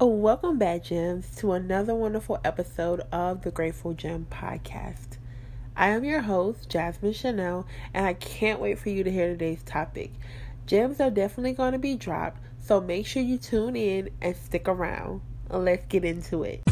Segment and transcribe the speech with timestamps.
[0.00, 5.18] Oh, welcome back, Gems, to another wonderful episode of the Grateful Gem podcast.
[5.76, 9.62] I am your host, Jasmine Shannelle, and I can't wait for you to hear today's
[9.62, 10.10] topic.
[10.66, 14.66] Gems are definitely going to be dropped, so make sure you tune in and stick
[14.66, 15.20] around.
[15.48, 16.62] Let's get into it.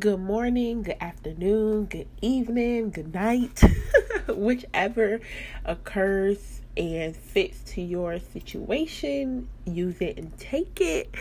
[0.00, 3.62] Good morning, good afternoon, good evening, good night,
[4.26, 5.20] whichever
[5.64, 11.12] occurs and fits to your situation, use it and take it.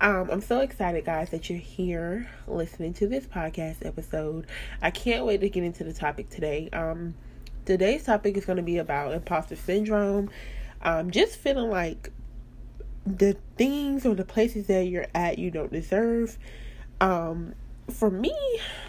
[0.00, 4.46] Um, I'm so excited, guys, that you're here listening to this podcast episode.
[4.82, 6.68] I can't wait to get into the topic today.
[6.72, 7.14] Um,
[7.64, 10.30] today's topic is going to be about imposter syndrome.
[10.82, 12.10] Um, just feeling like
[13.06, 16.36] the things or the places that you're at you don't deserve.
[17.00, 17.54] Um,
[17.88, 18.34] for me,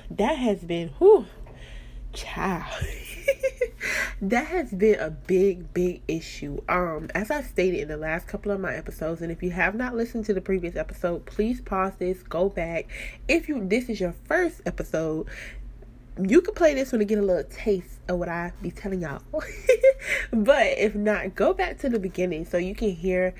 [0.10, 1.28] that has been whew,
[2.16, 2.84] child.
[4.22, 6.62] that has been a big, big issue.
[6.68, 9.76] Um, as I stated in the last couple of my episodes, and if you have
[9.76, 12.88] not listened to the previous episode, please pause this, go back.
[13.28, 15.28] If you this is your first episode,
[16.22, 19.02] you can play this one to get a little taste of what I be telling
[19.02, 19.22] y'all.
[20.32, 23.34] but if not, go back to the beginning so you can hear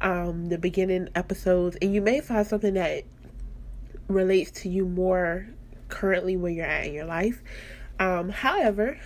[0.00, 3.04] um the beginning episodes and you may find something that
[4.08, 5.46] relates to you more
[5.88, 7.42] currently where you're at in your life.
[7.98, 8.98] Um, however,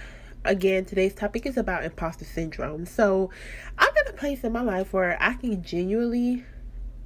[0.44, 2.86] again, today's topic is about imposter syndrome.
[2.86, 3.30] So,
[3.78, 6.44] I'm in a place in my life where I can genuinely,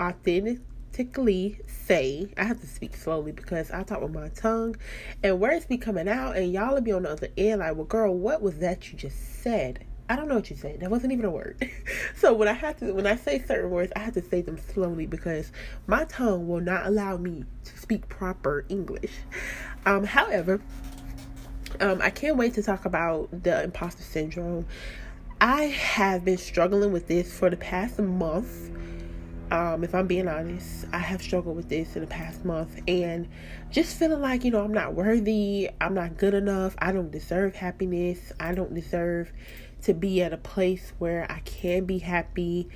[0.01, 4.77] authentically say, I have to speak slowly because I talk with my tongue
[5.23, 7.85] and words be coming out, and y'all will be on the other end like, well,
[7.85, 9.85] girl, what was that you just said?
[10.11, 10.81] I don't know what you said.
[10.81, 11.71] That wasn't even a word.
[12.17, 14.59] so when I have to when I say certain words, I have to say them
[14.59, 15.53] slowly because
[15.87, 19.13] my tongue will not allow me to speak proper English.
[19.87, 20.61] Um, however,
[21.81, 24.67] um, I can't wait to talk about the imposter syndrome.
[25.41, 28.71] I have been struggling with this for the past month.
[29.51, 33.27] Um, if I'm being honest, I have struggled with this in the past month and
[33.71, 37.57] just feeling like, you know, I'm not worthy, I'm not good enough, I don't deserve
[37.57, 39.33] happiness, I don't deserve
[39.83, 42.69] to be at a place where I can be happy.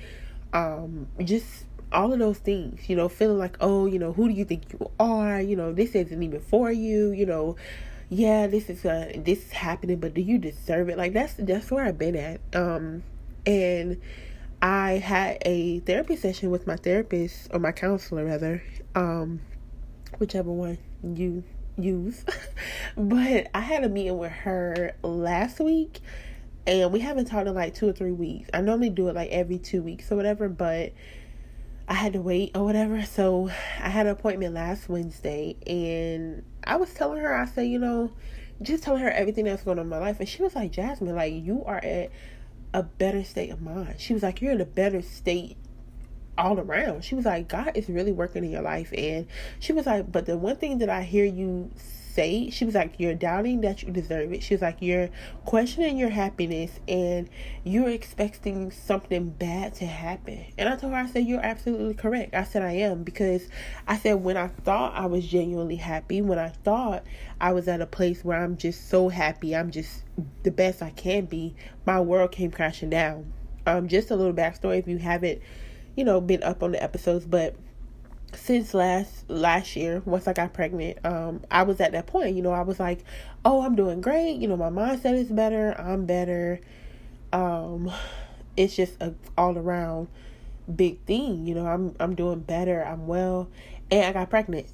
[0.51, 4.33] Um, just all of those things, you know, feeling like, oh, you know, who do
[4.33, 5.39] you think you are?
[5.39, 7.55] You know, this isn't even for you, you know,
[8.09, 10.97] yeah, this is uh this is happening, but do you deserve it?
[10.97, 12.41] Like that's that's where I've been at.
[12.53, 13.03] Um
[13.45, 14.01] and
[14.61, 18.63] I had a therapy session with my therapist or my counselor rather,
[18.95, 19.41] um,
[20.17, 21.43] whichever one you
[21.77, 22.25] use.
[22.97, 25.99] but I had a meeting with her last week
[26.65, 28.49] and we haven't talked in like two or three weeks.
[28.53, 30.93] I normally do it like every two weeks or whatever, but
[31.87, 33.03] I had to wait or whatever.
[33.03, 37.79] So I had an appointment last Wednesday and I was telling her, I said, you
[37.79, 38.11] know,
[38.61, 40.19] just telling her everything that's going on in my life.
[40.19, 42.11] And she was like, Jasmine, like, you are at
[42.73, 43.95] a better state of mind.
[43.99, 45.57] She was like, you're in a better state
[46.37, 47.03] all around.
[47.03, 48.91] She was like, God is really working in your life.
[48.97, 49.27] And
[49.59, 51.71] she was like, but the one thing that I hear you
[52.15, 54.41] say, she was like, You're doubting that you deserve it.
[54.41, 55.09] She was like, You're
[55.43, 57.29] questioning your happiness and
[57.63, 60.45] you're expecting something bad to happen.
[60.57, 62.33] And I told her, I said, You're absolutely correct.
[62.33, 63.47] I said, I am because
[63.87, 67.03] I said, When I thought I was genuinely happy, when I thought
[67.39, 70.03] I was at a place where I'm just so happy, I'm just
[70.43, 71.55] the best I can be,
[71.85, 73.31] my world came crashing down.
[73.67, 75.41] Um, just a little backstory if you haven't,
[75.95, 77.55] you know, been up on the episodes, but
[78.37, 82.41] since last last year once i got pregnant um i was at that point you
[82.41, 83.03] know i was like
[83.45, 84.37] oh i'm doing great.
[84.37, 85.79] You know my mindset is better.
[85.79, 86.59] I'm better.
[87.31, 87.91] Um
[88.57, 90.07] it's just a all around
[90.73, 92.83] big thing you know i'm i'm doing better.
[92.83, 93.47] I'm well.
[93.91, 94.67] And i got pregnant.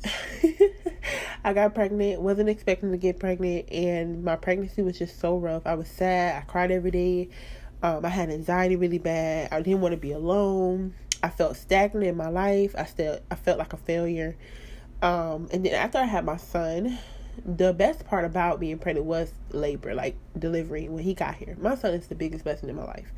[1.44, 2.21] I got pregnant.
[2.21, 3.69] Wasn't expecting to get pregnant.
[3.71, 5.63] And my pregnancy was just so rough.
[5.66, 6.41] I was sad.
[6.41, 7.29] I cried every day.
[7.83, 9.50] Um i had anxiety really bad.
[9.51, 12.75] I didn't want to be alone I felt stagnant in my life.
[12.77, 14.35] I still I felt like a failure.
[15.01, 16.99] Um, and then after I had my son,
[17.45, 21.55] the best part about being pregnant was labor, like delivery when he got here.
[21.59, 23.11] My son is the biggest blessing in my life.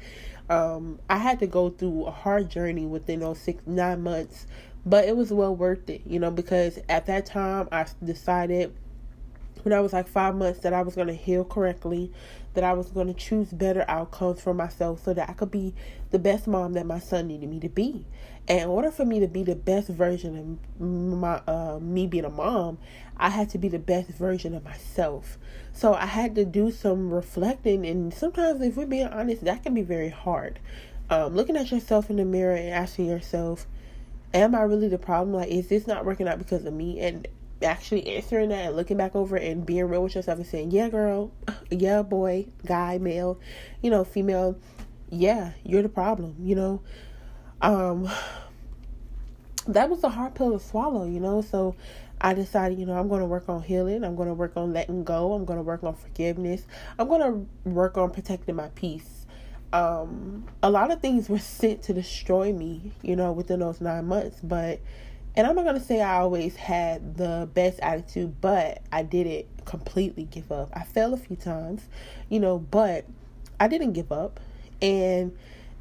[0.49, 4.47] Um, I had to go through a hard journey within those six nine months,
[4.85, 8.73] but it was well worth it, you know, because at that time I decided
[9.63, 12.11] when I was like five months that I was going to heal correctly,
[12.53, 15.73] that I was going to choose better outcomes for myself so that I could be
[16.11, 18.05] the best mom that my son needed me to be.
[18.47, 22.25] And in order for me to be the best version of my uh, me being
[22.25, 22.77] a mom,
[23.15, 25.37] I had to be the best version of myself.
[25.71, 29.73] So I had to do some reflecting, and sometimes, if we're being honest, that can
[29.73, 30.59] be very hard.
[31.09, 33.65] Um, looking at yourself in the mirror and asking yourself,
[34.33, 35.35] "Am I really the problem?
[35.35, 37.27] Like, is this not working out because of me?" And
[37.63, 40.89] actually answering that and looking back over and being real with yourself and saying, yeah,
[40.89, 41.31] girl,
[41.69, 43.39] yeah, boy, guy, male,
[43.81, 44.57] you know, female,
[45.09, 46.81] yeah, you're the problem, you know.
[47.61, 48.09] Um
[49.67, 51.41] that was a hard pill to swallow, you know.
[51.41, 51.75] So
[52.19, 54.03] I decided, you know, I'm going to work on healing.
[54.03, 55.33] I'm going to work on letting go.
[55.33, 56.65] I'm going to work on forgiveness.
[56.97, 59.25] I'm going to work on protecting my peace.
[59.73, 64.05] Um, a lot of things were sent to destroy me, you know, within those nine
[64.05, 64.39] months.
[64.41, 64.79] But,
[65.35, 69.45] and I'm not going to say I always had the best attitude, but I didn't
[69.65, 70.69] completely give up.
[70.73, 71.87] I fell a few times,
[72.29, 73.05] you know, but
[73.59, 74.39] I didn't give up.
[74.81, 75.37] And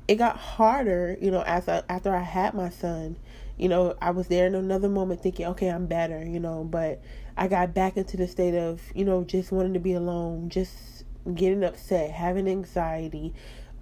[0.09, 3.17] it got harder, you know, as I, after I had my son
[3.63, 7.01] you know, I was there in another moment thinking, okay, I'm better, you know, but
[7.37, 11.05] I got back into the state of, you know, just wanting to be alone, just
[11.35, 13.33] getting upset, having anxiety,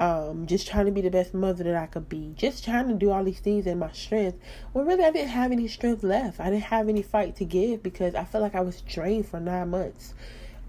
[0.01, 2.95] um, just trying to be the best mother that I could be, just trying to
[2.95, 4.39] do all these things in my strength.
[4.73, 6.41] Well, really, I didn't have any strength left.
[6.41, 9.39] I didn't have any fight to give because I felt like I was drained for
[9.39, 10.15] nine months.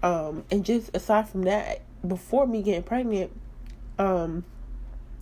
[0.02, 3.32] Um, and just aside from that, before me getting pregnant,
[3.98, 4.44] um,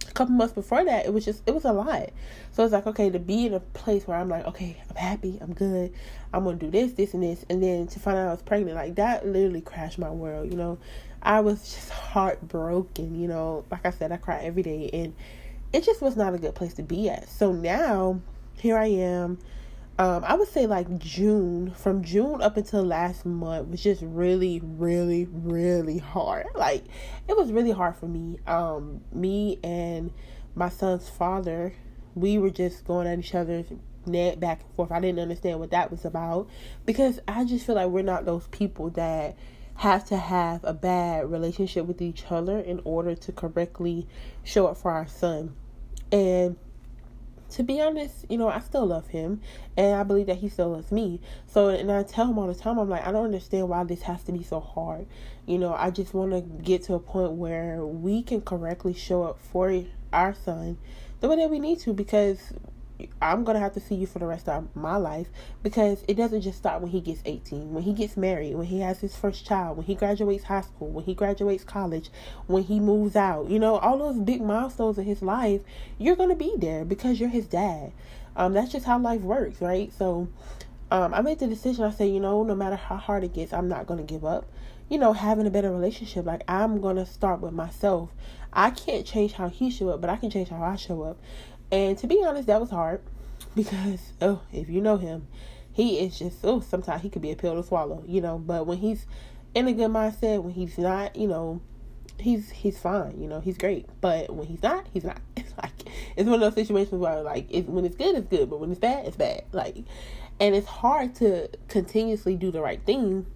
[0.08, 2.10] a couple months before that, it was just it was a lot.
[2.50, 5.38] So it's like okay to be in a place where I'm like, okay, I'm happy,
[5.40, 5.92] I'm good,
[6.32, 8.74] I'm gonna do this, this, and this, and then to find out I was pregnant,
[8.74, 10.50] like that literally crashed my world.
[10.50, 10.78] You know,
[11.22, 13.20] I was just heartbroken.
[13.20, 15.14] You know, like I said, I cry every day, and
[15.72, 17.28] it just was not a good place to be at.
[17.28, 18.20] So now
[18.56, 19.38] here I am
[20.00, 24.58] um, I would say like June, from June up until last month was just really,
[24.64, 26.46] really, really hard.
[26.54, 26.84] Like
[27.28, 28.38] it was really hard for me.
[28.46, 30.10] Um, me and
[30.54, 31.74] my son's father,
[32.14, 33.66] we were just going at each other's
[34.06, 34.90] neck back and forth.
[34.90, 36.48] I didn't understand what that was about
[36.86, 39.36] because I just feel like we're not those people that
[39.80, 44.06] have to have a bad relationship with each other in order to correctly
[44.44, 45.56] show up for our son.
[46.12, 46.58] And
[47.52, 49.40] to be honest, you know, I still love him
[49.78, 51.18] and I believe that he still loves me.
[51.46, 54.02] So, and I tell him all the time, I'm like, I don't understand why this
[54.02, 55.06] has to be so hard.
[55.46, 59.22] You know, I just want to get to a point where we can correctly show
[59.22, 59.82] up for
[60.12, 60.76] our son
[61.20, 62.52] the way that we need to because
[63.20, 65.28] I'm gonna have to see you for the rest of my life
[65.62, 68.80] because it doesn't just stop when he gets 18, when he gets married, when he
[68.80, 72.10] has his first child, when he graduates high school, when he graduates college,
[72.46, 73.48] when he moves out.
[73.48, 75.62] You know, all those big milestones in his life,
[75.98, 77.92] you're gonna be there because you're his dad.
[78.36, 79.92] Um, that's just how life works, right?
[79.92, 80.28] So,
[80.90, 81.84] um, I made the decision.
[81.84, 84.46] I said, you know, no matter how hard it gets, I'm not gonna give up.
[84.88, 86.26] You know, having a better relationship.
[86.26, 88.10] Like I'm gonna start with myself.
[88.52, 91.18] I can't change how he show up, but I can change how I show up.
[91.72, 93.00] And to be honest, that was hard
[93.54, 95.26] because oh, if you know him,
[95.72, 98.38] he is just oh, sometimes he could be a pill to swallow, you know.
[98.38, 99.06] But when he's
[99.54, 101.60] in a good mindset, when he's not, you know,
[102.18, 103.86] he's he's fine, you know, he's great.
[104.00, 105.20] But when he's not, he's not.
[105.36, 108.50] It's like it's one of those situations where like it, when it's good, it's good,
[108.50, 109.44] but when it's bad, it's bad.
[109.52, 109.76] Like,
[110.38, 113.26] and it's hard to continuously do the right thing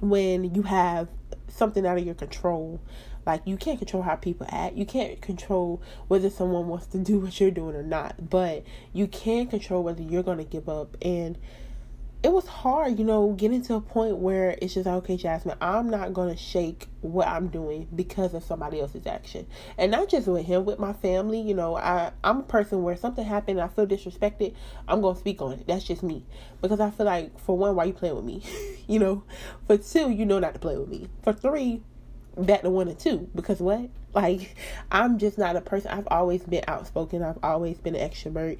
[0.00, 1.08] when you have
[1.48, 2.80] something out of your control
[3.30, 4.76] like you can't control how people act.
[4.76, 8.28] You can't control whether someone wants to do what you're doing or not.
[8.30, 10.96] But you can control whether you're gonna give up.
[11.02, 11.38] And
[12.22, 15.88] it was hard, you know, getting to a point where it's just okay, Jasmine, I'm
[15.88, 19.46] not gonna shake what I'm doing because of somebody else's action.
[19.78, 22.96] And not just with him, with my family, you know, I, I'm a person where
[22.96, 24.54] something happened I feel disrespected,
[24.86, 25.66] I'm gonna speak on it.
[25.66, 26.26] That's just me.
[26.60, 28.42] Because I feel like for one, why you playing with me?
[28.86, 29.22] you know?
[29.66, 31.08] For two, you know not to play with me.
[31.22, 31.80] For three,
[32.36, 33.88] back to one and two because what?
[34.12, 34.56] Like
[34.90, 38.58] i'm just not a person i've always been outspoken i've always been an extrovert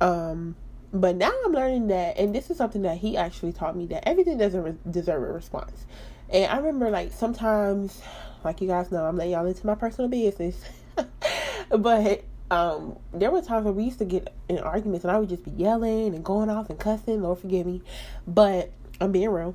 [0.00, 0.56] um
[0.92, 4.08] but now i'm learning that and this is something that he actually taught me that
[4.08, 5.86] everything doesn't re- deserve a response.
[6.30, 8.00] And i remember like sometimes
[8.44, 10.60] like you guys know i'm letting y'all into my personal business
[11.70, 15.28] but um there were times where we used to get in arguments and i would
[15.28, 17.82] just be yelling and going off and cussing lord forgive me
[18.26, 19.54] but i'm being real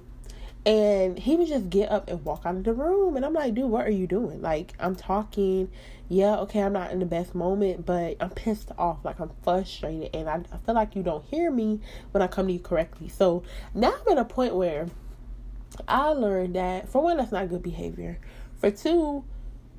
[0.65, 3.17] and he would just get up and walk out of the room.
[3.17, 4.41] And I'm like, dude, what are you doing?
[4.41, 5.70] Like, I'm talking.
[6.10, 9.03] Yeah, okay, I'm not in the best moment, but I'm pissed off.
[9.03, 10.15] Like, I'm frustrated.
[10.15, 13.10] And I, I feel like you don't hear me when I come to you correctly.
[13.10, 13.43] So
[13.74, 14.88] now I'm at a point where
[15.88, 18.20] I learned that, for one, that's not good behavior.
[18.58, 19.25] For two,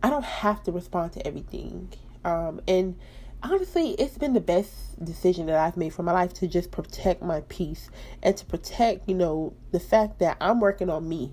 [0.03, 1.93] I don't have to respond to everything.
[2.25, 2.99] Um, and
[3.45, 7.23] honestly, it's been the best decision that I've made for my life to just protect
[7.23, 7.91] my peace
[8.23, 11.33] and to protect, you know, the fact that I'm working on me.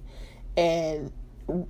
[0.58, 1.12] And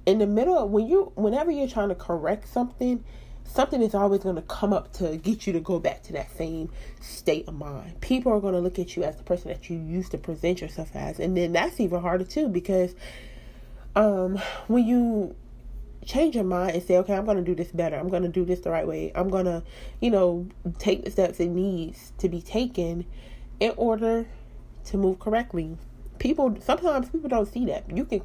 [0.06, 3.04] in the middle of when you whenever you're trying to correct something,
[3.46, 6.36] something is always going to come up to get you to go back to that
[6.36, 8.02] same state of mind.
[8.02, 10.62] People are going to look at you as the person that you used to present
[10.62, 11.20] yourself as.
[11.20, 12.96] And then that's even harder too because
[13.96, 15.36] um when you
[16.06, 17.98] change your mind and say, okay, I'm going to do this better.
[17.98, 19.12] I'm going to do this the right way.
[19.16, 19.64] I'm going to,
[20.00, 20.48] you know,
[20.80, 23.06] take the steps it needs to be taken
[23.60, 24.28] in order
[24.86, 25.78] to move correctly.
[26.20, 27.86] People, sometimes people don't see that.
[27.96, 28.24] You can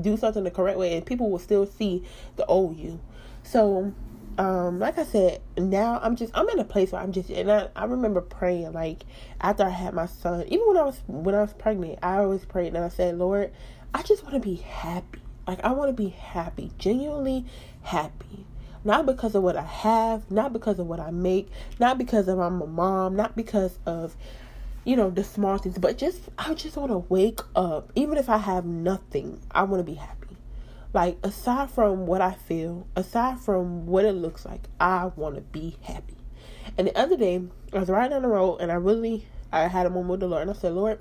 [0.00, 2.04] do something the correct way and people will still see
[2.36, 3.00] the old you.
[3.42, 3.92] So
[4.38, 7.50] um, like I said, now I'm just I'm in a place where I'm just and
[7.50, 9.02] I, I remember praying like
[9.40, 12.44] after I had my son, even when I was when I was pregnant, I always
[12.44, 13.50] prayed and I said, Lord,
[13.92, 15.20] I just want to be happy.
[15.48, 17.46] Like I want to be happy, genuinely
[17.82, 18.46] happy.
[18.84, 21.50] Not because of what I have, not because of what I make,
[21.80, 24.16] not because of I'm a mom, not because of
[24.84, 27.92] you know the small things, but just I just want to wake up.
[27.96, 30.36] Even if I have nothing, I want to be happy.
[30.94, 35.42] Like, aside from what I feel, aside from what it looks like, I want to
[35.42, 36.16] be happy.
[36.78, 39.86] And the other day, I was riding down the road and I really, I had
[39.86, 40.98] a moment with the Lord and I said, Lord,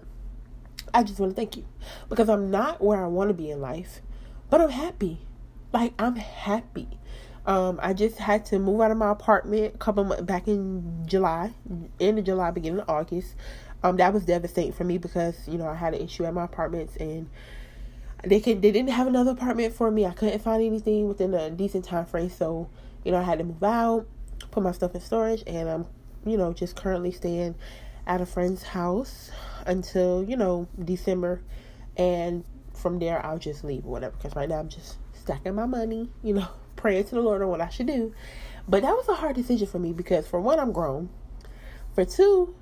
[0.93, 1.65] I just want to thank you
[2.09, 4.01] because I'm not where I want to be in life,
[4.49, 5.19] but I'm happy.
[5.73, 6.87] Like, I'm happy.
[7.45, 11.05] Um, I just had to move out of my apartment a couple months back in
[11.05, 11.53] July,
[11.99, 13.35] end of July, beginning of August.
[13.83, 16.43] Um, that was devastating for me because you know I had an issue at my
[16.43, 17.29] apartments and
[18.23, 20.05] they could they didn't have another apartment for me.
[20.05, 22.69] I couldn't find anything within a decent time frame, so
[23.05, 24.07] you know I had to move out,
[24.51, 25.85] put my stuff in storage, and I'm
[26.25, 27.55] you know just currently staying
[28.07, 29.31] at a friend's house
[29.65, 31.41] until you know December,
[31.95, 32.43] and
[32.77, 34.15] from there I'll just leave or whatever.
[34.17, 37.49] Because right now I'm just stacking my money, you know, praying to the Lord on
[37.49, 38.13] what I should do.
[38.67, 41.09] But that was a hard decision for me because for one I'm grown,
[41.93, 42.55] for two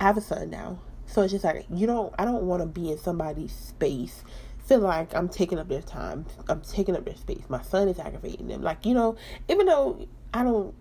[0.00, 2.66] I have a son now, so it's just like you don't I don't want to
[2.66, 4.24] be in somebody's space
[4.68, 6.26] feel like I'm taking up their time.
[6.48, 7.42] I'm taking up their space.
[7.48, 8.60] My son is aggravating them.
[8.60, 9.16] Like, you know,
[9.48, 10.74] even though I don't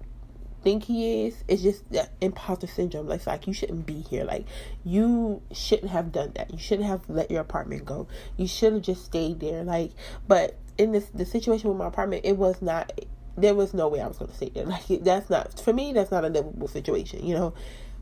[0.67, 3.07] think he is, it's just that imposter syndrome.
[3.07, 4.25] Like, like you shouldn't be here.
[4.25, 4.45] Like,
[4.83, 6.51] you shouldn't have done that.
[6.51, 8.05] You shouldn't have let your apartment go.
[8.36, 9.63] You should have just stayed there.
[9.63, 9.91] Like,
[10.27, 12.91] but in this the situation with my apartment, it was not.
[13.38, 14.65] There was no way I was going to stay there.
[14.89, 15.93] Like, that's not for me.
[15.93, 17.25] That's not a livable situation.
[17.25, 17.53] You know,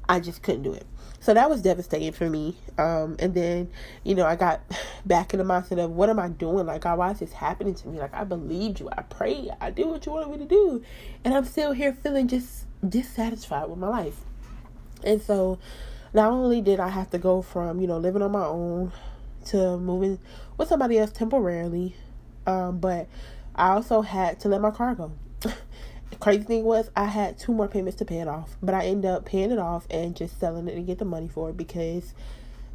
[0.09, 0.87] I just couldn't do it.
[1.25, 2.55] So that was devastating for me.
[2.77, 3.71] Um, and then,
[4.03, 4.61] you know, I got
[5.07, 6.67] back in the mindset of what am I doing?
[6.67, 7.97] Like, why is this happening to me?
[7.97, 8.89] Like, I believed you.
[8.95, 9.49] I prayed.
[9.59, 10.83] I did what you wanted me to do.
[11.23, 14.19] And I'm still here feeling just dissatisfied with my life.
[15.03, 15.57] And so,
[16.13, 18.91] not only did I have to go from, you know, living on my own
[19.45, 20.19] to moving
[20.59, 21.95] with somebody else temporarily,
[22.45, 23.07] um, but
[23.55, 25.11] I also had to let my car go.
[26.19, 29.11] Crazy thing was I had two more payments to pay it off, but I ended
[29.11, 32.13] up paying it off and just selling it and get the money for it because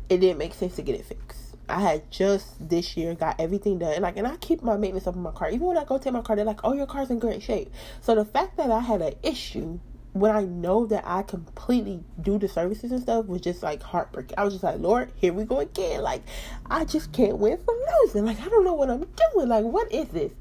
[0.08, 1.56] it didn't make sense to get it fixed.
[1.68, 3.94] I had just this year got everything done.
[3.94, 5.50] And like and I keep my maintenance up in my car.
[5.50, 7.72] Even when I go take my car, they're like, Oh, your car's in great shape.
[8.00, 9.78] So the fact that I had an issue
[10.12, 14.36] when I know that I completely do the services and stuff was just like heartbreaking.
[14.36, 16.02] I was just like, Lord, here we go again.
[16.02, 16.22] Like,
[16.68, 18.24] I just can't win for losing.
[18.24, 19.48] Like, I don't know what I'm doing.
[19.48, 20.32] Like, what is this?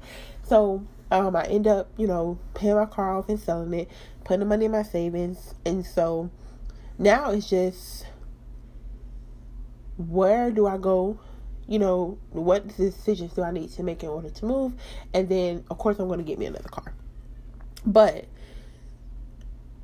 [0.42, 3.88] So um, I end up, you know, paying my car off and selling it,
[4.24, 5.54] putting the money in my savings.
[5.64, 6.30] And so
[6.98, 8.06] now it's just
[9.96, 11.18] where do I go?
[11.66, 14.72] You know, what decisions do I need to make in order to move?
[15.12, 16.94] And then, of course, I'm going to get me another car.
[17.84, 18.26] But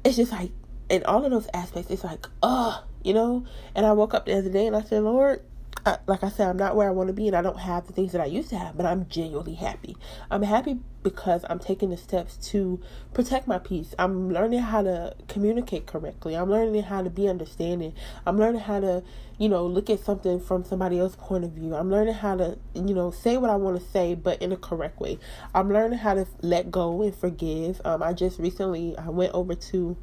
[0.04, 0.50] it's just like,
[0.88, 3.45] in all of those aspects, it's like, uh, you know?
[3.75, 5.42] And I woke up the other day and I said, Lord,
[5.87, 7.87] I, like I said, I'm not where I want to be and I don't have
[7.87, 9.97] the things that I used to have, but I'm genuinely happy.
[10.33, 12.81] I'm happy because I'm taking the steps to
[13.14, 13.95] protect my peace.
[13.97, 16.35] I'm learning how to communicate correctly.
[16.37, 17.95] I'm learning how to be understanding.
[18.26, 19.05] I'm learning how to,
[19.38, 21.76] you know, look at something from somebody else's point of view.
[21.76, 24.57] I'm learning how to, you know, say what I want to say, but in a
[24.57, 25.21] correct way.
[25.55, 27.81] I'm learning how to let go and forgive.
[27.85, 29.97] Um, I just recently I went over to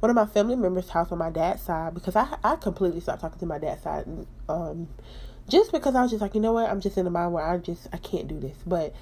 [0.00, 3.22] one of my family members' house on my dad's side because I I completely stopped
[3.22, 4.04] talking to my dad's side.
[4.48, 4.88] Um,
[5.50, 7.44] just because I was just like, you know what, I'm just in a mind where
[7.44, 8.56] I just I can't do this.
[8.66, 8.94] But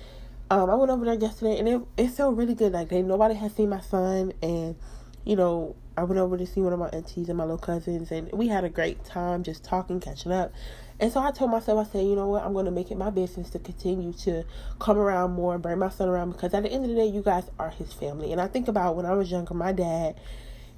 [0.50, 2.72] um, I went over there yesterday and it it felt really good.
[2.72, 4.76] Like they nobody had seen my son and
[5.24, 8.10] you know I went over to see one of my aunties and my little cousins
[8.10, 10.52] and we had a great time just talking, catching up.
[11.00, 12.96] And so I told myself, I said, you know what, I'm going to make it
[12.96, 14.44] my business to continue to
[14.80, 17.06] come around more, and bring my son around because at the end of the day,
[17.06, 18.32] you guys are his family.
[18.32, 20.18] And I think about when I was younger, my dad,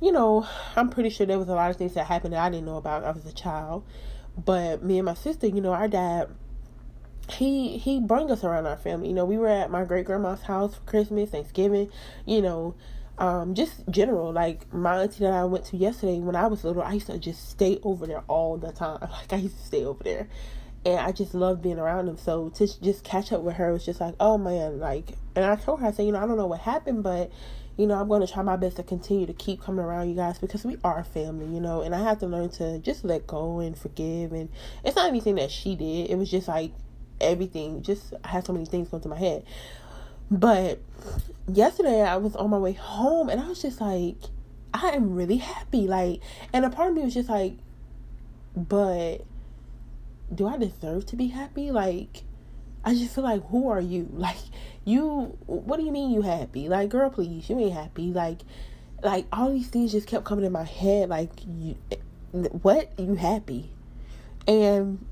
[0.01, 0.47] you know,
[0.77, 2.77] I'm pretty sure there was a lot of things that happened that I didn't know
[2.77, 3.05] about.
[3.05, 3.85] I was a child.
[4.45, 6.29] But me and my sister, you know, our dad,
[7.29, 9.09] he he brought us around our family.
[9.09, 11.91] You know, we were at my great grandma's house for Christmas, Thanksgiving,
[12.27, 12.75] you know,
[13.19, 14.33] um, just general.
[14.33, 17.19] Like my auntie that I went to yesterday when I was little, I used to
[17.19, 18.99] just stay over there all the time.
[19.11, 20.29] Like I used to stay over there.
[20.83, 22.17] And I just loved being around him.
[22.17, 25.57] So to just catch up with her was just like, oh man, like and I
[25.57, 27.31] told her, I said, you know, I don't know what happened, but
[27.81, 30.15] you know, I'm going to try my best to continue to keep coming around you
[30.15, 33.27] guys because we are family, you know, and I have to learn to just let
[33.27, 34.33] go and forgive.
[34.33, 34.51] And
[34.85, 36.73] it's not anything that she did, it was just like
[37.23, 39.47] everything, just I had so many things going through my head.
[40.31, 40.81] But
[41.49, 44.17] yesterday I was on my way home and I was just like,
[44.75, 45.89] I am really happy.
[45.89, 46.21] Like,
[46.53, 47.55] and a part of me was just like,
[48.55, 49.25] but
[50.35, 51.71] do I deserve to be happy?
[51.71, 52.25] Like,
[52.85, 54.09] I just feel like, who are you?
[54.21, 54.37] Like,
[54.85, 56.69] you, what do you mean you happy?
[56.69, 58.13] Like, girl, please, you ain't happy.
[58.13, 58.41] Like,
[59.03, 61.09] like all these things just kept coming in my head.
[61.09, 61.77] Like, you,
[62.33, 62.93] what?
[62.99, 63.71] You happy?
[64.47, 65.05] And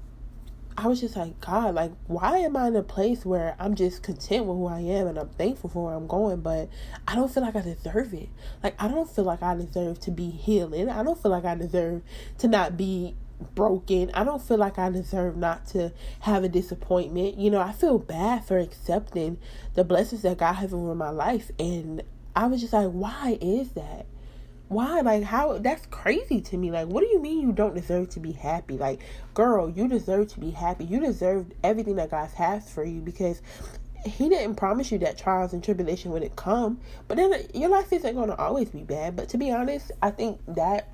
[0.76, 4.02] I was just like, God, like, why am I in a place where I'm just
[4.02, 6.68] content with who I am and I'm thankful for where I'm going, but
[7.06, 8.28] I don't feel like I deserve it.
[8.62, 10.88] Like, I don't feel like I deserve to be healing.
[10.88, 12.02] I don't feel like I deserve
[12.38, 13.16] to not be
[13.54, 14.10] broken.
[14.14, 17.38] I don't feel like I deserve not to have a disappointment.
[17.38, 19.38] You know, I feel bad for accepting
[19.74, 21.50] the blessings that God has over my life.
[21.58, 22.02] And
[22.34, 24.06] I was just like, why is that?
[24.68, 25.00] Why?
[25.00, 25.56] Like, how?
[25.58, 26.70] That's crazy to me.
[26.70, 28.76] Like, what do you mean you don't deserve to be happy?
[28.76, 29.00] Like,
[29.32, 30.84] girl, you deserve to be happy.
[30.84, 33.40] You deserve everything that God has for you because
[34.04, 36.80] he didn't promise you that trials and tribulation wouldn't come.
[37.08, 39.16] But then uh, your life isn't going to always be bad.
[39.16, 40.88] But to be honest, I think that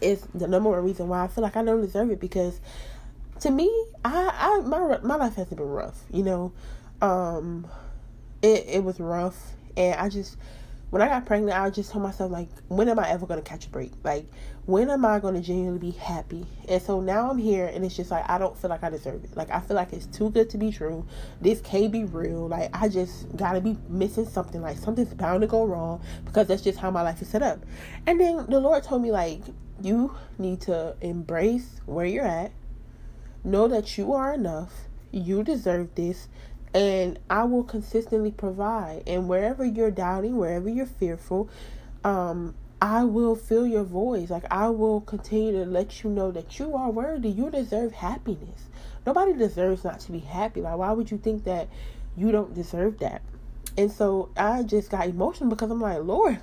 [0.00, 2.60] is the number one reason why I feel like I don't deserve it because
[3.40, 3.68] to me,
[4.04, 6.52] I, I my my life hasn't been rough, you know.
[7.00, 7.66] Um
[8.42, 10.36] it it was rough and I just
[10.90, 13.66] when I got pregnant, I just told myself like, when am I ever gonna catch
[13.66, 13.92] a break?
[14.02, 14.26] Like,
[14.66, 16.44] when am I gonna genuinely be happy?
[16.68, 19.22] And so now I'm here, and it's just like I don't feel like I deserve
[19.24, 19.36] it.
[19.36, 21.06] Like I feel like it's too good to be true.
[21.40, 22.48] This can't be real.
[22.48, 24.60] Like I just gotta be missing something.
[24.60, 27.64] Like something's bound to go wrong because that's just how my life is set up.
[28.06, 29.42] And then the Lord told me like,
[29.82, 32.52] you need to embrace where you're at.
[33.42, 34.72] Know that you are enough.
[35.10, 36.28] You deserve this
[36.72, 39.02] and I will consistently provide.
[39.06, 41.48] And wherever you're doubting, wherever you're fearful,
[42.04, 44.30] um, I will fill your voice.
[44.30, 47.28] Like I will continue to let you know that you are worthy.
[47.28, 48.68] You deserve happiness.
[49.06, 50.60] Nobody deserves not to be happy.
[50.60, 51.68] Like why would you think that
[52.16, 53.22] you don't deserve that?
[53.76, 56.40] And so I just got emotional because I'm like, Lord,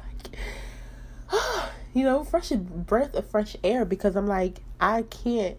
[1.32, 1.32] like,
[1.98, 5.58] you know, fresh breath of fresh air because I'm like, I can't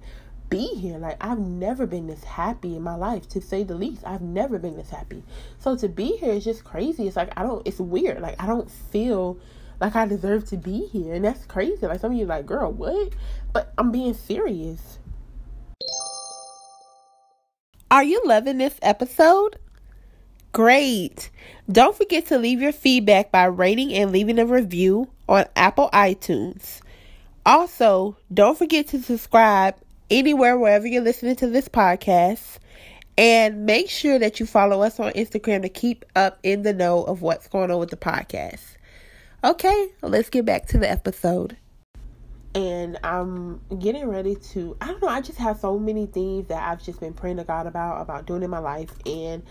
[0.49, 0.99] be here.
[0.99, 4.03] Like I've never been this happy in my life, to say the least.
[4.07, 5.23] I've never been this happy.
[5.59, 7.07] So to be here is just crazy.
[7.07, 7.67] It's like I don't.
[7.67, 8.21] It's weird.
[8.21, 9.39] Like I don't feel
[9.81, 11.87] like I deserve to be here, and that's crazy.
[11.87, 13.13] Like some of you like, girl, what?
[13.53, 14.99] But I'm being serious.
[17.91, 19.59] Are you loving this episode?
[20.53, 21.31] Great.
[21.71, 26.81] Don't forget to leave your feedback by rating and leaving a review on Apple iTunes.
[27.45, 29.77] Also, don't forget to subscribe
[30.11, 32.59] anywhere, wherever you're listening to this podcast.
[33.17, 37.03] And make sure that you follow us on Instagram to keep up in the know
[37.03, 38.77] of what's going on with the podcast.
[39.43, 41.57] Okay, let's get back to the episode.
[42.55, 46.63] And I'm getting ready to, I don't know, I just have so many things that
[46.63, 48.91] I've just been praying to God about, about doing in my life.
[49.05, 49.43] And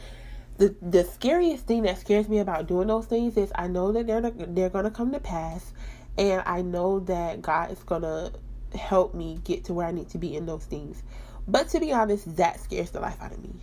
[0.57, 4.07] the the scariest thing that scares me about doing those things is I know that
[4.07, 5.73] they're they're gonna come to pass,
[6.17, 8.31] and I know that God is gonna
[8.75, 11.03] help me get to where I need to be in those things.
[11.47, 13.55] But to be honest, that scares the life out of me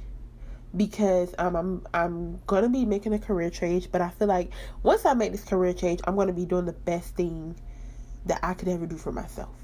[0.77, 3.91] because um, I'm I'm gonna be making a career change.
[3.91, 4.51] But I feel like
[4.83, 7.57] once I make this career change, I'm gonna be doing the best thing
[8.27, 9.55] that I could ever do for myself.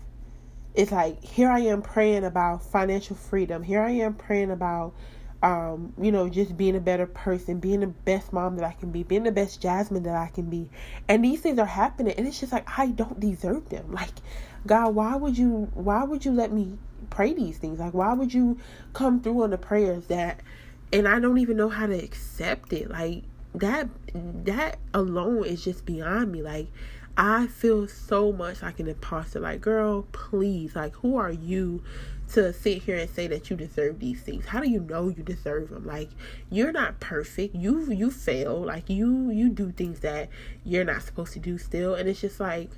[0.74, 3.62] It's like here I am praying about financial freedom.
[3.62, 4.94] Here I am praying about
[5.42, 8.90] um, you know, just being a better person, being the best mom that I can
[8.90, 10.68] be, being the best Jasmine that I can be.
[11.08, 13.92] And these things are happening and it's just like I don't deserve them.
[13.92, 14.12] Like
[14.66, 17.78] God, why would you why would you let me pray these things?
[17.78, 18.58] Like why would you
[18.92, 20.40] come through on the prayers that
[20.92, 22.90] and I don't even know how to accept it.
[22.90, 23.24] Like
[23.54, 23.88] that
[24.44, 26.42] that alone is just beyond me.
[26.42, 26.66] Like
[27.16, 29.40] I feel so much like an imposter.
[29.40, 31.82] Like, girl, please, like who are you
[32.34, 34.46] to sit here and say that you deserve these things?
[34.46, 35.86] How do you know you deserve them?
[35.86, 36.10] Like
[36.50, 37.54] you're not perfect.
[37.54, 38.56] You you fail.
[38.58, 40.28] Like you you do things that
[40.64, 42.70] you're not supposed to do still and it's just like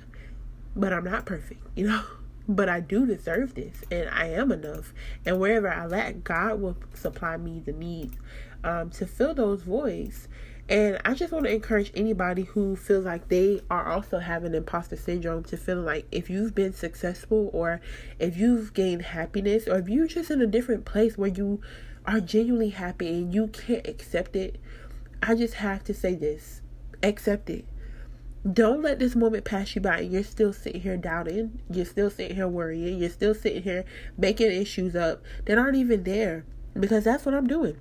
[0.75, 2.03] but I'm not perfect, you know.
[2.45, 4.93] But I do deserve this, and I am enough.
[5.25, 8.17] And wherever I lack, God will supply me the needs
[8.65, 10.27] um, to fill those voids.
[10.69, 14.95] And I just want to encourage anybody who feels like they are also having imposter
[14.95, 17.81] syndrome to feel like if you've been successful or
[18.17, 21.59] if you've gained happiness or if you're just in a different place where you
[22.05, 24.59] are genuinely happy and you can't accept it,
[25.21, 26.61] I just have to say this
[27.01, 27.65] accept it
[28.51, 31.61] don't let this moment pass you by and you're still sitting here doubting.
[31.69, 32.99] You're still sitting here worrying.
[32.99, 33.85] You're still sitting here
[34.17, 36.45] making issues up that aren't even there.
[36.77, 37.79] Because that's what I'm doing.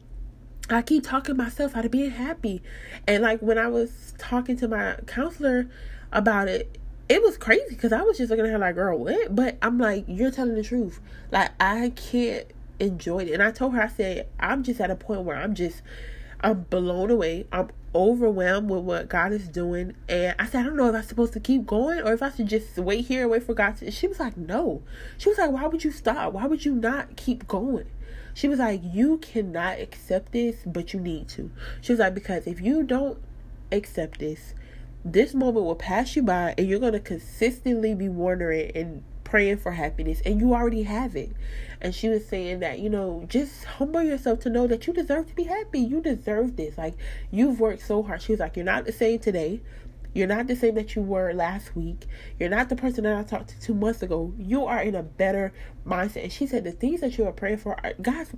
[0.75, 2.63] I keep talking myself out of being happy.
[3.07, 5.69] And like when I was talking to my counselor
[6.13, 9.35] about it, it was crazy because I was just looking at her like, girl, what?
[9.35, 11.01] But I'm like, you're telling the truth.
[11.31, 12.47] Like, I can't
[12.81, 13.33] enjoy it.
[13.33, 15.83] And I told her, I said, I'm just at a point where I'm just,
[16.41, 17.47] I'm blown away.
[17.53, 19.95] I'm overwhelmed with what God is doing.
[20.09, 22.31] And I said, I don't know if I'm supposed to keep going or if I
[22.31, 23.91] should just wait here and wait for God to.
[23.91, 24.83] She was like, No.
[25.19, 26.33] She was like, Why would you stop?
[26.33, 27.87] Why would you not keep going?
[28.35, 31.51] She was like, You cannot accept this, but you need to.
[31.81, 33.18] She was like, Because if you don't
[33.71, 34.55] accept this,
[35.05, 39.57] this moment will pass you by and you're going to consistently be wondering and praying
[39.57, 41.33] for happiness and you already have it.
[41.81, 45.27] And she was saying that, you know, just humble yourself to know that you deserve
[45.29, 45.81] to be happy.
[45.81, 46.79] You deserve this.
[46.79, 46.95] Like,
[47.31, 48.23] you've worked so hard.
[48.23, 49.61] She was like, You're not the same today.
[50.14, 52.07] You're not the same that you were last week.
[52.38, 54.35] You're not the person that I talked to two months ago.
[54.38, 55.53] You are in a better
[55.87, 56.25] mindset.
[56.25, 58.31] And she said the things that you are praying for, God's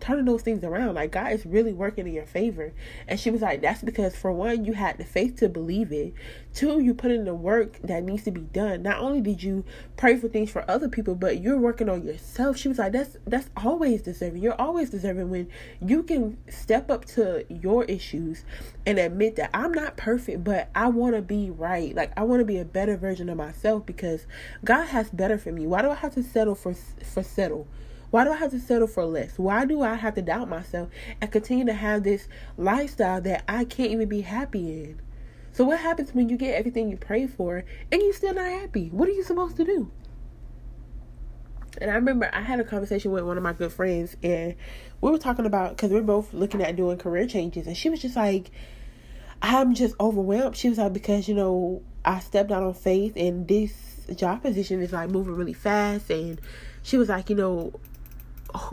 [0.00, 0.94] turning those things around.
[0.94, 2.72] Like God is really working in your favor.
[3.08, 6.14] And she was like, that's because for one, you had the faith to believe it.
[6.54, 8.82] Two, you put in the work that needs to be done.
[8.82, 9.64] Not only did you
[9.96, 12.58] pray for things for other people, but you're working on yourself.
[12.58, 14.42] She was like, that's that's always deserving.
[14.42, 15.48] You're always deserving when
[15.80, 18.44] you can step up to your issues
[18.84, 21.94] and admit that I'm not perfect, but I want to be right.
[21.94, 24.26] Like I want to be a better version of myself because
[24.62, 25.66] God has better for me.
[25.66, 27.66] Why do I have to settle for for settle?
[28.10, 29.38] Why do I have to settle for less?
[29.38, 30.90] Why do I have to doubt myself
[31.22, 35.00] and continue to have this lifestyle that I can't even be happy in?
[35.52, 38.88] So what happens when you get everything you pray for and you're still not happy?
[38.88, 39.90] What are you supposed to do?
[41.78, 44.54] And I remember I had a conversation with one of my good friends, and
[45.00, 47.88] we were talking about because we are both looking at doing career changes, and she
[47.88, 48.50] was just like,
[49.40, 53.48] "I'm just overwhelmed." She was like, "Because you know, I stepped out on faith, and
[53.48, 56.40] this job position is like moving really fast." And
[56.82, 57.72] she was like, "You know,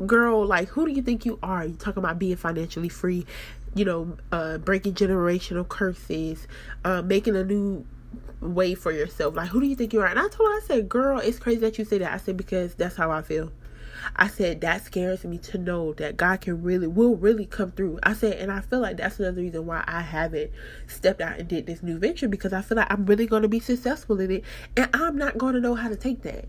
[0.06, 1.66] girl, like, who do you think you are?
[1.66, 3.26] You talking about being financially free,
[3.76, 6.48] you know, uh, breaking generational curses,
[6.84, 7.86] uh, making a new
[8.42, 9.36] way for yourself.
[9.36, 10.08] Like, who do you think you are?
[10.08, 12.12] And I told her, I said, girl, it's crazy that you say that.
[12.12, 13.52] I said, because that's how I feel.
[14.16, 18.00] I said, that scares me to know that God can really, will really come through.
[18.04, 20.52] I said, and I feel like that's another reason why I haven't
[20.88, 23.50] stepped out and did this new venture because I feel like I'm really going to
[23.50, 24.44] be successful in it.
[24.78, 26.46] And I'm not going to know how to take that.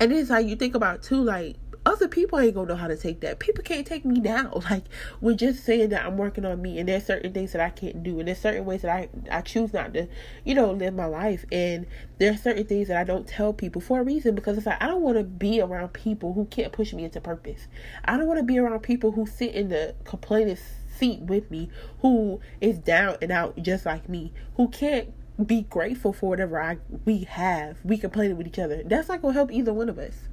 [0.00, 1.56] And it's like you think about too, like
[1.88, 3.38] other people ain't gonna know how to take that.
[3.38, 4.52] People can't take me down.
[4.68, 4.84] Like
[5.22, 8.02] we're just saying that I'm working on me, and there's certain things that I can't
[8.02, 10.08] do, and there's certain ways that I I choose not to,
[10.44, 11.46] you know, live my life.
[11.50, 11.86] And
[12.18, 14.86] there's certain things that I don't tell people for a reason because it's like I
[14.86, 17.66] don't want to be around people who can't push me into purpose.
[18.04, 20.58] I don't want to be around people who sit in the complaining
[20.98, 21.70] seat with me,
[22.00, 25.12] who is down and out just like me, who can't
[25.46, 27.78] be grateful for whatever I we have.
[27.84, 28.82] We complaining with each other.
[28.84, 30.28] That's not gonna help either one of us.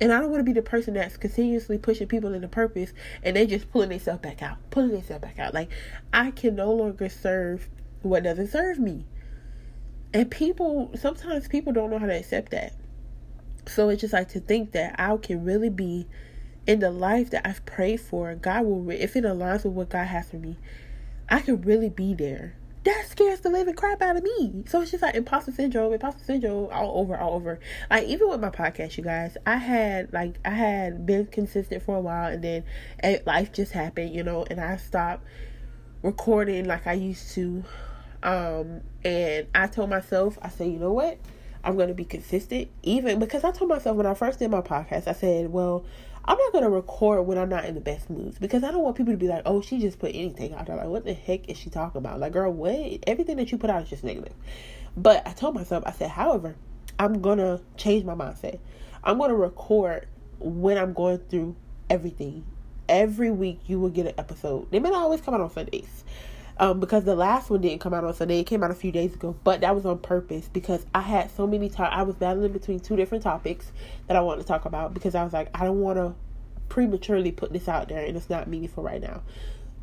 [0.00, 3.36] And I don't want to be the person that's continuously pushing people into purpose and
[3.36, 5.52] they just pulling themselves back out, pulling themselves back out.
[5.52, 5.68] Like
[6.12, 7.68] I can no longer serve
[8.02, 9.04] what doesn't serve me.
[10.14, 12.74] And people sometimes people don't know how to accept that.
[13.66, 16.06] So it's just like to think that I can really be
[16.66, 18.34] in the life that I've prayed for.
[18.34, 20.56] God will, if it aligns with what God has for me,
[21.28, 24.64] I can really be there that scares the living crap out of me.
[24.66, 27.60] So it's just like imposter syndrome, imposter syndrome all over, all over.
[27.90, 31.96] Like even with my podcast, you guys, I had like I had been consistent for
[31.96, 32.64] a while, and then
[33.26, 35.24] life just happened, you know, and I stopped
[36.02, 37.64] recording like I used to.
[38.22, 41.18] Um, and I told myself, I said, you know what,
[41.64, 45.06] I'm gonna be consistent, even because I told myself when I first did my podcast,
[45.06, 45.84] I said, well,
[46.30, 48.96] I'm not gonna record when I'm not in the best moods because I don't want
[48.96, 51.48] people to be like, "Oh, she just put anything out there." Like, what the heck
[51.48, 52.20] is she talking about?
[52.20, 53.02] Like, girl, what?
[53.08, 54.32] Everything that you put out is just negative.
[54.96, 56.54] But I told myself, I said, however,
[57.00, 58.60] I'm gonna change my mindset.
[59.02, 60.06] I'm gonna record
[60.38, 61.56] when I'm going through
[61.88, 62.44] everything.
[62.88, 64.70] Every week, you will get an episode.
[64.70, 66.04] They may not always come out on Sundays
[66.60, 68.38] um, because the last one didn't come out on Sunday.
[68.38, 71.30] It came out a few days ago, but that was on purpose because I had
[71.30, 71.72] so many.
[71.78, 73.72] I was battling between two different topics
[74.06, 76.14] that I wanted to talk about because I was like, I don't want to
[76.68, 79.22] prematurely put this out there and it's not meaningful right now.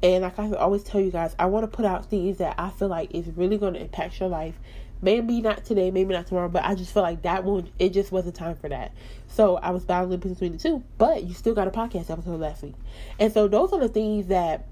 [0.04, 2.70] And like I always tell you guys, I want to put out things that I
[2.70, 4.60] feel like is really going to impact your life.
[5.02, 8.12] Maybe not today, maybe not tomorrow, but I just feel like that one, it just
[8.12, 8.94] wasn't time for that.
[9.28, 12.62] So I was battling between the two, but you still got a podcast episode last
[12.62, 12.76] week.
[13.20, 14.68] And so those are the things that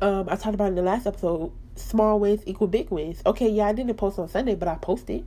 [0.00, 3.22] um, I talked about in the last episode, small wins equal big wins.
[3.24, 5.26] Okay, yeah, I didn't post on Sunday, but I posted.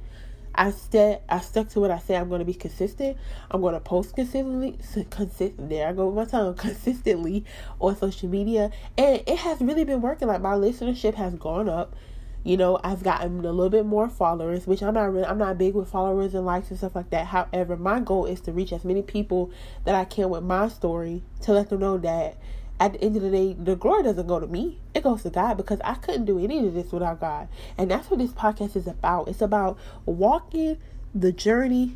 [0.55, 2.21] I st- I stuck to what I said.
[2.21, 3.17] I'm going to be consistent.
[3.49, 4.77] I'm going to post consistently.
[5.09, 5.69] Consistent.
[5.69, 6.53] There I go with my tongue.
[6.57, 7.43] Consistently
[7.79, 10.27] on social media, and it has really been working.
[10.27, 11.95] Like my listenership has gone up.
[12.43, 15.57] You know, I've gotten a little bit more followers, which I'm not really, I'm not
[15.57, 17.27] big with followers and likes and stuff like that.
[17.27, 19.49] However, my goal is to reach as many people
[19.85, 22.35] that I can with my story to let them know that
[22.79, 24.79] at the end of the day, the glory doesn't go to me.
[24.93, 27.47] It goes to God because I couldn't do any of this without God.
[27.77, 29.27] And that's what this podcast is about.
[29.27, 30.77] It's about walking
[31.13, 31.95] the journey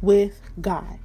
[0.00, 0.98] with God.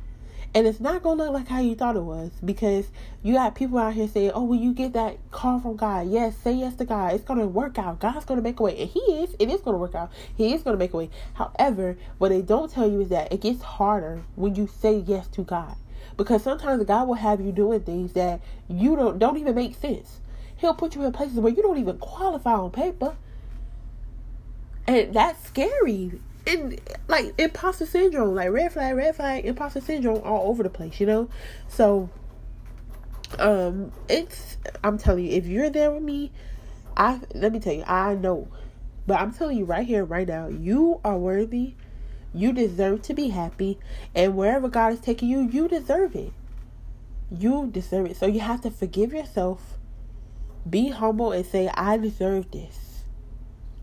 [0.53, 2.89] And it's not going to look like how you thought it was because
[3.23, 6.10] you got people out here saying, oh, will you get that call from God?
[6.10, 7.13] Yes, say yes to God.
[7.13, 7.99] It's going to work out.
[7.99, 8.77] God's going to make a way.
[8.77, 9.34] And He is.
[9.39, 10.12] It is going to work out.
[10.36, 11.10] He is going to make a way.
[11.36, 15.27] However, what they don't tell you is that it gets harder when you say yes
[15.29, 15.77] to God
[16.17, 20.19] Because sometimes God will have you doing things that you don't don't even make sense.
[20.57, 23.15] He'll put you in places where you don't even qualify on paper.
[24.87, 26.19] And that's scary.
[26.45, 30.99] And like imposter syndrome, like red flag, red flag, imposter syndrome all over the place,
[30.99, 31.29] you know?
[31.67, 32.09] So
[33.39, 36.31] um it's I'm telling you, if you're there with me,
[36.97, 38.47] I let me tell you, I know.
[39.07, 41.73] But I'm telling you right here, right now, you are worthy.
[42.34, 43.78] You deserve to be happy.
[44.15, 46.34] And wherever God is taking you, you deserve it.
[47.30, 48.17] You deserve it.
[48.17, 49.78] So you have to forgive yourself.
[50.70, 53.04] Be humble and say, I deserve this.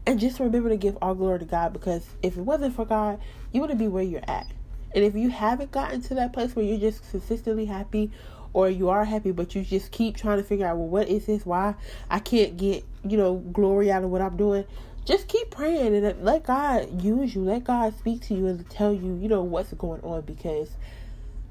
[0.07, 3.21] And just remember to give all glory to God because if it wasn't for God,
[3.53, 4.47] you wouldn't be where you're at.
[4.95, 8.11] And if you haven't gotten to that place where you're just consistently happy
[8.53, 11.27] or you are happy but you just keep trying to figure out well what is
[11.27, 11.75] this why
[12.11, 14.65] i can't get you know glory out of what i'm doing
[15.09, 18.93] just keep praying and let god use you let god speak to you and tell
[18.93, 20.77] you you know what's going on because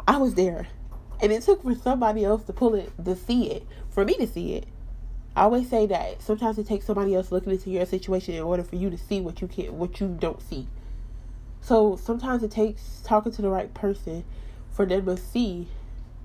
[0.07, 0.67] i was there
[1.21, 4.27] and it took for somebody else to pull it to see it for me to
[4.27, 4.67] see it
[5.35, 8.63] I always say that sometimes it takes somebody else looking into your situation in order
[8.63, 10.67] for you to see what you can what you don't see.
[11.61, 14.23] So sometimes it takes talking to the right person
[14.71, 15.67] for them to see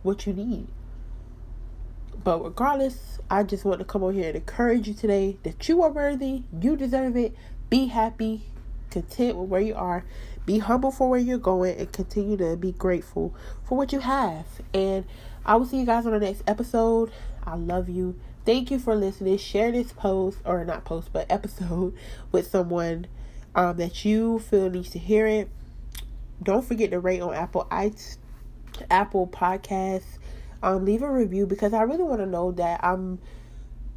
[0.03, 0.66] what you need.
[2.25, 5.83] But regardless, I just want to come on here and encourage you today that you
[5.83, 7.35] are worthy, you deserve it.
[7.69, 8.43] Be happy,
[8.91, 10.05] content with where you are,
[10.45, 14.47] be humble for where you're going, and continue to be grateful for what you have.
[14.75, 15.05] And
[15.47, 17.11] I will see you guys on the next episode.
[17.45, 18.19] I love you.
[18.45, 19.39] Thank you for listening.
[19.39, 21.95] Share this post, or not post, but episode
[22.33, 23.07] with someone
[23.55, 25.49] um, that you feel needs to hear it.
[26.43, 28.19] Don't forget to rate on Apple iTunes
[28.91, 30.19] Apple Podcasts.
[30.62, 33.18] Um, leave a review because I really want to know that I'm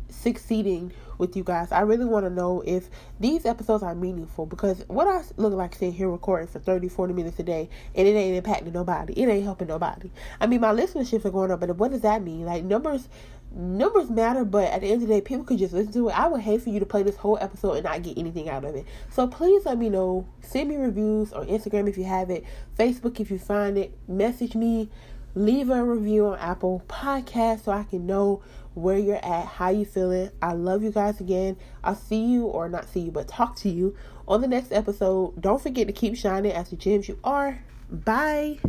[0.09, 1.71] succeeding with you guys.
[1.71, 5.73] I really want to know if these episodes are meaningful because what I look like
[5.73, 9.13] sitting here recording for 30, 40 minutes a day and it ain't impacting nobody.
[9.13, 10.11] It ain't helping nobody.
[10.39, 12.45] I mean, my listenerships are going up, but what does that mean?
[12.45, 13.07] Like, numbers
[13.55, 16.19] numbers matter, but at the end of the day, people could just listen to it.
[16.19, 18.65] I would hate for you to play this whole episode and not get anything out
[18.65, 18.85] of it.
[19.09, 20.27] So please let me know.
[20.41, 22.43] Send me reviews on Instagram if you have it,
[22.77, 23.97] Facebook if you find it.
[24.07, 24.89] Message me.
[25.35, 28.41] Leave a review on Apple Podcast so I can know
[28.73, 30.29] where you're at, how you feeling.
[30.41, 31.57] I love you guys again.
[31.83, 33.95] I'll see you or not see you, but talk to you
[34.27, 35.41] on the next episode.
[35.41, 37.63] Don't forget to keep shining as the gems you are.
[37.89, 38.59] Bye.